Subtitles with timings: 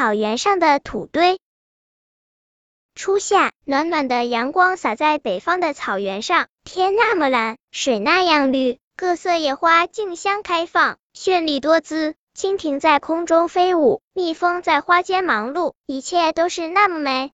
[0.00, 1.38] 草原上的土堆。
[2.94, 12.14] 初夏，暖暖的阳光洒在北方的草原上，天那么蓝，水那样绿，各色野花竞相开放，绚丽多姿。
[12.34, 17.32] 蜻蜓在空中飞舞，蜜蜂在花间忙碌，一切都是那么美。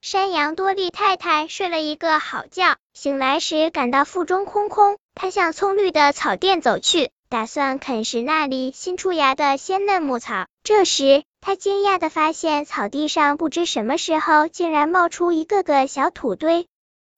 [0.00, 10.46] 山羊多利太太睡了一个好觉，醒来时感到腹中空空，她向葱绿的草甸走去，打算啃食那里新出芽的鲜嫩牧草。
[10.62, 16.66] 这时，他惊讶的发现草地上不知什么时候竟然冒出一个个小土堆。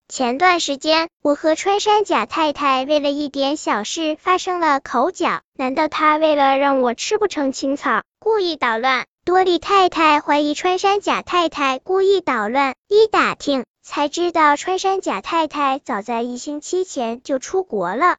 [0.09, 9.05] 前段时间，我和穿山甲太太为了一点小事发生了口角，难道他为了让我吃不成青草，故意捣乱？
[9.23, 18.17] 多利太太怀疑穿山甲太太故意捣乱，一打听才知道穿山甲太太早在一星期前就出国了。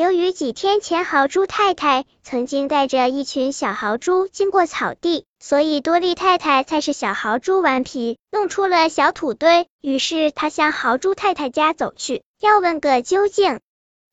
[0.00, 9.68] 由于几天前豪猪太太曾经带着一群小豪猪经过草地，所以多利太太才是小豪猪顽皮，弄出了小土堆。
[9.82, 13.60] 于是他向豪猪太太家走去，要问个究竟。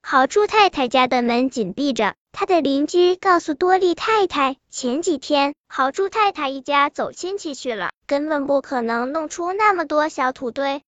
[0.02, 10.82] 豪猪太太家的门紧闭着，他的邻居告诉多利太太，前几天豪猪太太一家走亲戚去了，根本不可能弄出那么多小土堆。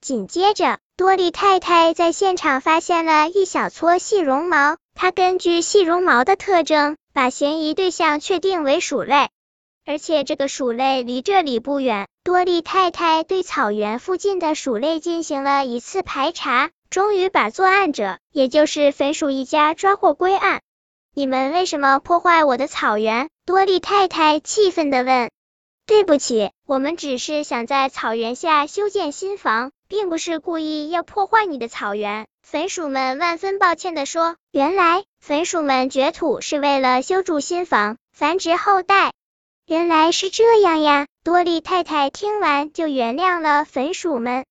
[0.00, 0.78] 紧接着。
[0.96, 9.28] 多利太太在现场发现了一小撮细绒毛，她根据细绒毛的特征，把嫌疑对象确定为鼠类，
[9.86, 12.08] 而且这个鼠类离这里不远。
[12.24, 20.60] 多利太太对草原附近的鼠类进行了一次排查，终于把作案者，也就是粉鼠一家抓获归案。
[21.14, 23.28] 你们为什么破坏我的草原？
[23.46, 25.30] 多利太太气愤的问。
[25.86, 32.26] 对不起，我们只是想在草原下修建新房，并不是故意要破坏你的草原。
[32.42, 34.36] 粉鼠们万分抱歉的说。
[34.50, 39.12] 原来，粉鼠们掘土是为了修筑新房，繁殖后代。
[39.66, 41.06] 原来是这样呀！
[41.24, 44.46] 多利太太听完就原谅了粉鼠们。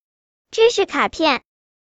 [0.52, 1.42] 知识卡片：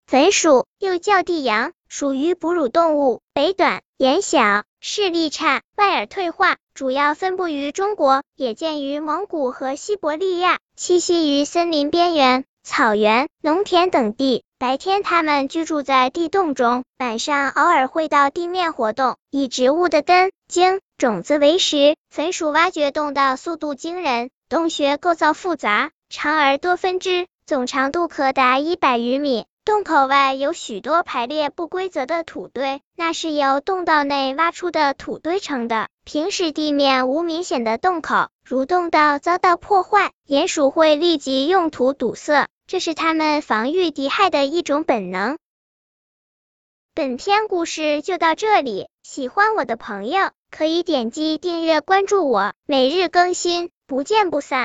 [0.07, 6.57] 粉鼠又叫地羊，属于哺乳动物，尾短，眼小，视力差，外耳退化。
[6.73, 14.43] 主要分布于中国，也见于蒙古和西伯利亚，栖息于森林边缘、草原、农田等地。
[14.59, 21.95] 白天它们居住在地洞中，晚上偶尔会到地面活动，以植物的根、茎、种子为食。
[22.11, 29.47] 粉鼠挖掘洞道速度惊人，洞穴构造复杂，长而多分支，总长度可达一百余米。
[29.65, 35.89] 洞口外有许多排列不规则的土堆，那是由洞道内挖出的土堆成的。
[36.05, 45.39] 平时地面无明显的洞口，如洞道遭到破坏，鼹鼠会立即用土堵塞，这是他们防御敌害的一种本能。
[46.95, 54.65] 本篇故事就到这里，喜欢我的朋友可以点击订阅关注我，每日更新，不见不散。